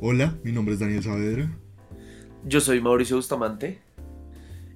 Hola, 0.00 0.36
mi 0.44 0.52
nombre 0.52 0.74
es 0.74 0.80
Daniel 0.80 1.02
Saavedra. 1.02 1.50
Yo 2.44 2.60
soy 2.60 2.80
Mauricio 2.80 3.16
Bustamante. 3.16 3.80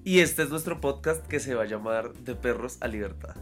Y 0.04 0.20
este 0.20 0.42
es 0.42 0.50
nuestro 0.50 0.80
podcast 0.80 1.27
que 1.27 1.40
se 1.40 1.54
va 1.54 1.64
a 1.64 1.66
llamar 1.66 2.14
De 2.24 2.34
Perros 2.34 2.79
a 2.80 2.88
Libertad. 2.88 3.36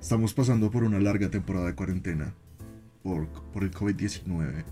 Estamos 0.00 0.34
pasando 0.34 0.70
por 0.70 0.82
una 0.82 0.98
larga 0.98 1.30
temporada 1.30 1.66
de 1.66 1.74
cuarentena 1.76 2.34
por, 3.02 3.28
por 3.52 3.62
el 3.62 3.70
COVID-19. 3.70 4.64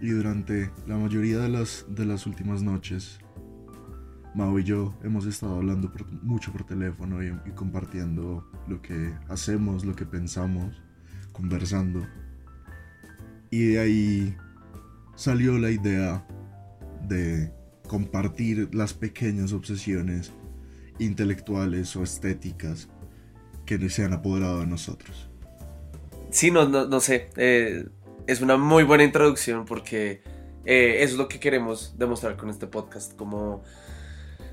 Y 0.00 0.10
durante 0.10 0.70
la 0.86 0.96
mayoría 0.96 1.38
de 1.38 1.48
las, 1.48 1.84
de 1.88 2.04
las 2.04 2.26
últimas 2.26 2.62
noches, 2.62 3.18
Mao 4.34 4.58
y 4.58 4.64
yo 4.64 4.94
hemos 5.02 5.26
estado 5.26 5.56
hablando 5.56 5.90
por- 5.90 6.06
mucho 6.22 6.52
por 6.52 6.64
teléfono 6.64 7.22
y, 7.24 7.28
y 7.46 7.50
compartiendo 7.52 8.48
lo 8.68 8.80
que 8.82 9.12
hacemos, 9.28 9.84
lo 9.84 9.96
que 9.96 10.04
pensamos, 10.06 10.80
conversando. 11.32 12.06
Y 13.50 13.64
de 13.68 13.78
ahí 13.80 14.36
salió 15.16 15.58
la 15.58 15.70
idea 15.70 16.24
de 17.02 17.52
compartir 17.88 18.68
las 18.74 18.94
pequeñas 18.94 19.52
obsesiones 19.52 20.32
intelectuales 20.98 21.94
o 21.96 22.02
estéticas 22.02 22.88
que 23.64 23.90
se 23.90 24.04
han 24.04 24.12
apoderado 24.12 24.60
de 24.60 24.66
nosotros. 24.66 25.28
Sí, 26.30 26.50
no, 26.50 26.68
no, 26.68 26.86
no 26.86 27.00
sé. 27.00 27.30
eh, 27.36 27.86
es 28.26 28.40
una 28.40 28.56
muy 28.56 28.82
buena 28.84 29.04
introducción 29.04 29.64
porque 29.64 30.22
eh, 30.64 31.02
es 31.02 31.16
lo 31.16 31.28
que 31.28 31.38
queremos 31.38 31.94
demostrar 31.96 32.36
con 32.36 32.50
este 32.50 32.66
podcast. 32.66 33.14
Como 33.16 33.62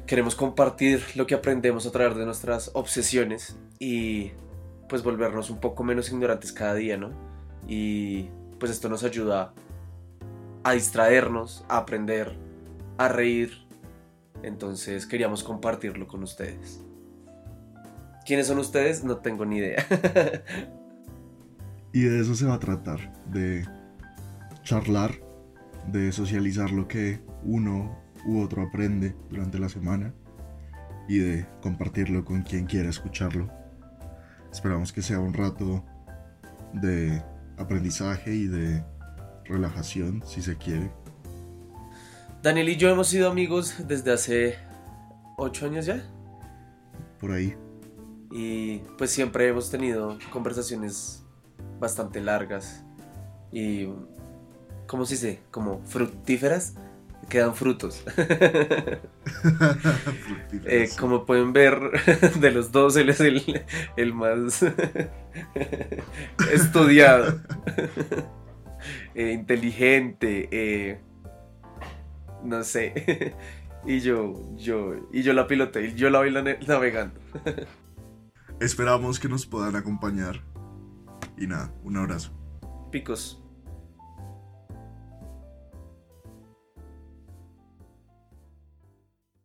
queremos 0.06 0.36
compartir 0.36 1.04
lo 1.16 1.26
que 1.26 1.36
aprendemos 1.36 1.86
a 1.86 1.92
través 1.92 2.18
de 2.18 2.26
nuestras 2.26 2.72
obsesiones 2.74 3.58
y 3.80 4.32
pues 4.90 5.02
volvernos 5.02 5.50
un 5.50 5.60
poco 5.60 5.84
menos 5.84 6.10
ignorantes 6.10 6.52
cada 6.52 6.76
día, 6.76 6.98
¿no? 6.98 7.10
Y 7.68 8.30
pues 8.60 8.72
esto 8.72 8.90
nos 8.90 9.04
ayuda 9.04 9.54
a 10.64 10.74
distraernos, 10.74 11.66
a 11.70 11.78
aprender, 11.78 12.38
a 12.98 13.08
reír. 13.08 13.68
Entonces 14.42 15.06
queríamos 15.06 15.44
compartirlo 15.44 16.08
con 16.08 16.24
ustedes. 16.24 16.82
¿Quiénes 18.26 18.48
son 18.48 18.60
ustedes? 18.60 19.04
No 19.04 19.18
tengo 19.18 19.46
ni 19.46 19.58
idea. 19.58 19.86
Y 21.96 22.02
de 22.02 22.22
eso 22.22 22.34
se 22.34 22.48
va 22.48 22.56
a 22.56 22.60
tratar, 22.60 23.14
de 23.28 23.68
charlar, 24.64 25.12
de 25.92 26.12
socializar 26.12 26.72
lo 26.72 26.88
que 26.88 27.22
uno 27.44 27.96
u 28.26 28.42
otro 28.42 28.64
aprende 28.64 29.16
durante 29.30 29.60
la 29.60 29.70
semana 29.70 30.12
y 31.08 31.20
de 31.20 31.46
compartirlo 31.62 32.26
con 32.26 32.42
quien 32.42 32.66
quiera 32.66 32.90
escucharlo. 32.90 33.48
Esperamos 34.52 34.92
que 34.92 35.04
sea 35.04 35.20
un 35.20 35.36
rato 35.36 35.86
de 36.74 37.24
aprendizaje 37.58 38.34
y 38.34 38.48
de 38.48 38.84
relajación, 39.46 40.24
si 40.26 40.42
se 40.42 40.58
quiere. 40.58 40.92
Daniel 42.42 42.70
y 42.70 42.76
yo 42.76 42.90
hemos 42.90 43.08
sido 43.08 43.30
amigos 43.30 43.76
desde 43.88 44.12
hace 44.12 44.58
ocho 45.38 45.66
años 45.66 45.86
ya. 45.86 46.04
Por 47.20 47.32
ahí. 47.32 47.56
Y 48.32 48.80
pues 48.98 49.12
siempre 49.12 49.48
hemos 49.48 49.70
tenido 49.70 50.18
conversaciones 50.32 51.24
bastante 51.80 52.20
largas 52.20 52.84
y, 53.52 53.88
¿cómo 54.88 55.06
se 55.06 55.16
dice? 55.16 55.40
Como 55.52 55.82
fructíferas, 55.86 56.74
quedan 57.30 57.56
frutos. 57.56 58.04
Eh, 60.66 60.90
como 61.00 61.26
pueden 61.26 61.52
ver, 61.52 61.80
de 62.40 62.52
los 62.52 62.72
dos 62.72 62.96
él 62.96 63.10
es 63.10 63.20
el, 63.20 63.64
el 63.98 64.14
más 64.14 64.64
estudiado, 66.54 67.42
eh, 69.16 69.32
inteligente, 69.32 70.50
eh, 70.52 71.00
no 72.44 72.64
sé. 72.64 73.36
Y 73.86 74.00
yo, 74.00 74.40
yo, 74.56 74.94
y 75.12 75.24
yo 75.24 75.34
la 75.34 75.46
piloté, 75.46 75.88
y 75.88 75.96
yo 75.96 76.10
la 76.10 76.20
voy 76.20 76.32
navegando. 76.32 77.20
Esperamos 78.62 79.20
que 79.20 79.28
nos 79.28 79.46
puedan 79.46 79.76
acompañar. 79.76 80.42
Y 81.38 81.48
nada, 81.48 81.74
un 81.84 81.98
abrazo. 81.98 82.32
Picos. 82.92 83.43